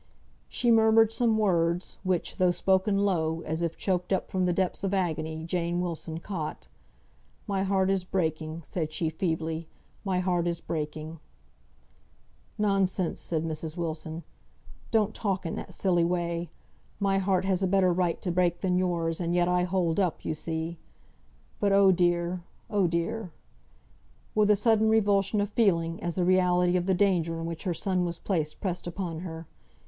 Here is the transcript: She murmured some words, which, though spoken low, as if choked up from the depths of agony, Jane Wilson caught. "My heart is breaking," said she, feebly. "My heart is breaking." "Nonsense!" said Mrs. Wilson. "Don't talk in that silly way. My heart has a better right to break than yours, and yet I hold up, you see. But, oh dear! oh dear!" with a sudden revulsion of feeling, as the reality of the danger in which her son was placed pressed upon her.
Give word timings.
She 0.49 0.71
murmured 0.71 1.13
some 1.13 1.37
words, 1.37 1.99
which, 2.01 2.37
though 2.37 2.49
spoken 2.49 2.97
low, 2.97 3.41
as 3.41 3.61
if 3.61 3.77
choked 3.77 4.11
up 4.11 4.31
from 4.31 4.45
the 4.47 4.51
depths 4.51 4.83
of 4.83 4.95
agony, 4.95 5.43
Jane 5.43 5.79
Wilson 5.79 6.19
caught. 6.19 6.67
"My 7.45 7.61
heart 7.61 7.91
is 7.91 8.03
breaking," 8.03 8.63
said 8.63 8.91
she, 8.91 9.11
feebly. 9.11 9.67
"My 10.03 10.17
heart 10.17 10.47
is 10.47 10.59
breaking." 10.59 11.19
"Nonsense!" 12.57 13.21
said 13.21 13.43
Mrs. 13.45 13.77
Wilson. 13.77 14.23
"Don't 14.89 15.13
talk 15.13 15.45
in 15.45 15.53
that 15.57 15.71
silly 15.71 16.03
way. 16.03 16.49
My 16.99 17.19
heart 17.19 17.45
has 17.45 17.61
a 17.61 17.67
better 17.67 17.93
right 17.93 18.19
to 18.23 18.31
break 18.31 18.61
than 18.61 18.79
yours, 18.79 19.21
and 19.21 19.35
yet 19.35 19.47
I 19.47 19.65
hold 19.65 19.99
up, 19.99 20.25
you 20.25 20.33
see. 20.33 20.79
But, 21.59 21.73
oh 21.73 21.91
dear! 21.91 22.41
oh 22.71 22.87
dear!" 22.87 23.33
with 24.33 24.49
a 24.49 24.55
sudden 24.55 24.89
revulsion 24.89 25.41
of 25.41 25.51
feeling, 25.51 26.01
as 26.01 26.15
the 26.15 26.25
reality 26.25 26.75
of 26.75 26.87
the 26.87 26.95
danger 26.95 27.39
in 27.39 27.45
which 27.45 27.65
her 27.65 27.73
son 27.75 28.03
was 28.03 28.17
placed 28.17 28.59
pressed 28.61 28.87
upon 28.87 29.19
her. 29.19 29.45